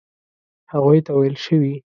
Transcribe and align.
هغوی 0.71 0.99
ته 1.05 1.11
ویل 1.17 1.35
شوي. 1.45 1.75